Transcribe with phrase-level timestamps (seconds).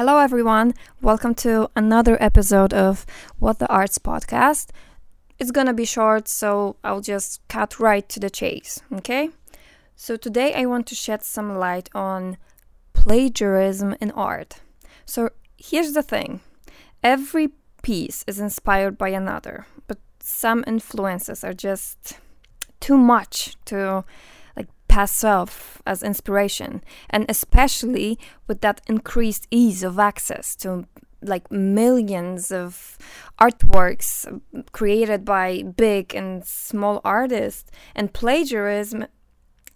[0.00, 0.72] Hello, everyone.
[1.02, 3.04] Welcome to another episode of
[3.38, 4.70] What the Arts podcast.
[5.38, 9.28] It's gonna be short, so I'll just cut right to the chase, okay?
[9.96, 12.38] So, today I want to shed some light on
[12.94, 14.60] plagiarism in art.
[15.04, 15.28] So,
[15.58, 16.40] here's the thing
[17.04, 17.50] every
[17.82, 22.14] piece is inspired by another, but some influences are just
[22.80, 24.06] too much to
[24.90, 28.18] pass off as inspiration and especially
[28.48, 30.84] with that increased ease of access to
[31.22, 32.98] like millions of
[33.40, 34.10] artworks
[34.72, 39.06] created by big and small artists and plagiarism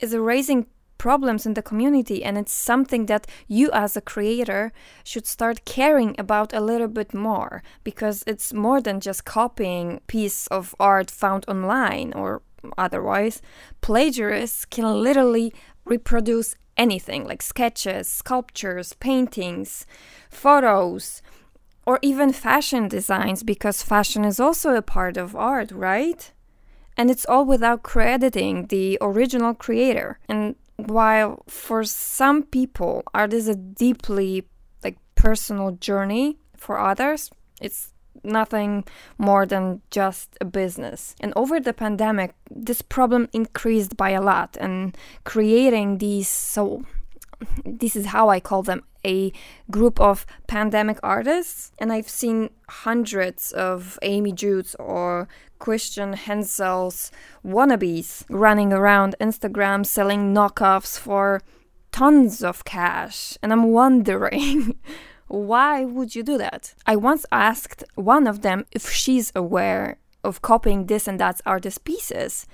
[0.00, 0.66] is raising
[0.98, 4.72] problems in the community and it's something that you as a creator
[5.04, 10.46] should start caring about a little bit more because it's more than just copying piece
[10.48, 12.42] of art found online or
[12.76, 13.42] otherwise,
[13.80, 15.52] plagiarists can literally
[15.84, 19.86] reproduce anything like sketches, sculptures, paintings,
[20.30, 21.22] photos,
[21.86, 26.32] or even fashion designs because fashion is also a part of art, right?
[26.96, 30.18] And it's all without crediting the original creator.
[30.28, 34.44] And while for some people art is a deeply
[34.82, 37.93] like personal journey, for others it's
[38.24, 38.84] nothing
[39.18, 41.14] more than just a business.
[41.20, 46.84] And over the pandemic, this problem increased by a lot, and creating these so
[47.64, 49.32] this is how I call them a
[49.70, 51.72] group of pandemic artists.
[51.78, 55.28] And I've seen hundreds of Amy Judd's or
[55.58, 57.10] Christian Hensel's
[57.44, 61.42] wannabes running around Instagram selling knockoffs for
[61.92, 63.38] tons of cash.
[63.42, 64.76] And I'm wondering
[65.28, 66.74] why would you do that?
[66.86, 71.84] I once asked one of them if she's aware of copying this and that artist
[71.84, 72.46] pieces.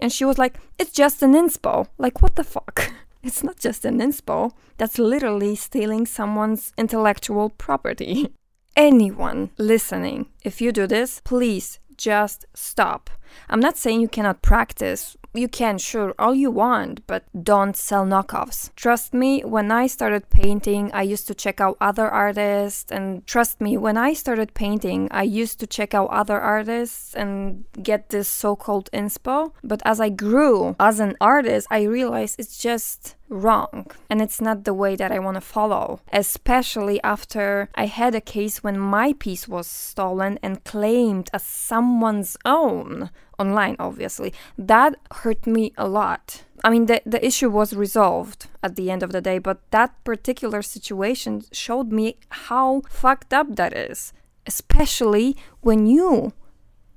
[0.00, 1.86] And she was like, it's just an inspo.
[1.98, 2.92] Like, what the fuck?
[3.22, 4.52] It's not just an inspo.
[4.76, 8.28] That's literally stealing someone's intellectual property.
[8.76, 13.10] Anyone listening, if you do this, please just stop.
[13.48, 18.04] I'm not saying you cannot practice you can, sure, all you want, but don't sell
[18.04, 18.70] knockoffs.
[18.74, 23.60] Trust me, when I started painting, I used to check out other artists, and trust
[23.60, 28.28] me, when I started painting, I used to check out other artists and get this
[28.28, 29.52] so called inspo.
[29.62, 34.64] But as I grew as an artist, I realized it's just wrong and it's not
[34.64, 39.12] the way that I want to follow, especially after I had a case when my
[39.12, 44.32] piece was stolen and claimed as someone's own online, obviously.
[44.56, 46.44] That hurt me a lot.
[46.64, 50.02] I mean, the, the issue was resolved at the end of the day, but that
[50.04, 54.12] particular situation showed me how fucked up that is,
[54.46, 56.32] especially when you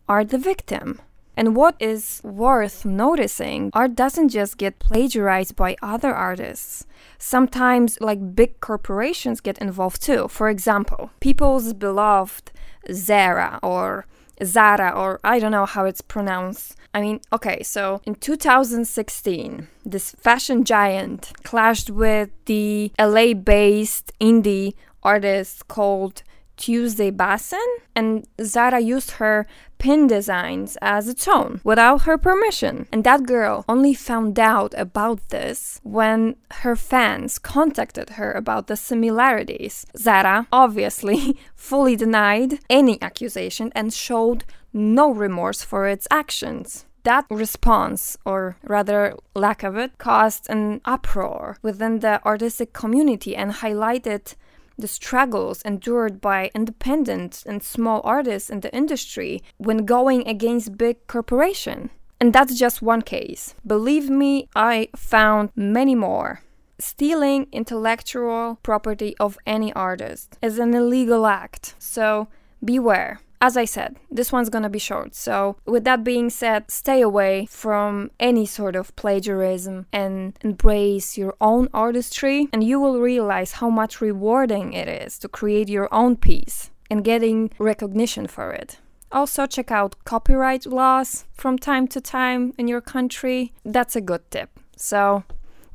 [0.07, 0.99] are the victim.
[1.39, 6.85] And what is worth noticing, art doesn't just get plagiarized by other artists.
[7.17, 10.27] Sometimes, like big corporations get involved too.
[10.27, 12.51] For example, people's beloved
[12.91, 14.05] Zara or
[14.43, 16.75] Zara, or I don't know how it's pronounced.
[16.93, 24.73] I mean, okay, so in 2016, this fashion giant clashed with the LA based indie
[25.03, 26.21] artist called
[26.59, 27.65] Tuesday Bassen,
[27.95, 29.47] and Zara used her
[29.77, 32.85] pin designs as a tone without her permission.
[32.91, 38.75] And that girl only found out about this when her fans contacted her about the
[38.75, 39.85] similarities.
[39.97, 44.43] Zara obviously fully denied any accusation and showed
[44.73, 46.85] no remorse for its actions.
[47.03, 53.53] That response, or rather lack of it, caused an uproar within the artistic community and
[53.53, 54.35] highlighted
[54.79, 61.05] the struggles endured by independent and small artists in the industry when going against big
[61.07, 61.89] corporation.
[62.19, 63.55] And that's just one case.
[63.65, 66.41] Believe me, I found many more.
[66.79, 72.27] Stealing intellectual property of any artist is an illegal act, so
[72.63, 75.15] beware as I said, this one's gonna be short.
[75.15, 81.35] So, with that being said, stay away from any sort of plagiarism and embrace your
[81.39, 86.17] own artistry, and you will realize how much rewarding it is to create your own
[86.17, 88.79] piece and getting recognition for it.
[89.11, 93.53] Also, check out copyright laws from time to time in your country.
[93.63, 94.59] That's a good tip.
[94.75, 95.23] So,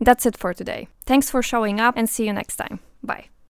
[0.00, 0.88] that's it for today.
[1.06, 2.81] Thanks for showing up and see you next time.
[3.02, 3.33] Bye.